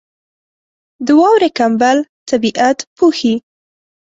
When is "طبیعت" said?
2.29-2.77